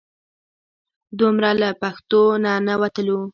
[1.19, 3.21] دومره له پښتو نه نه وتلو.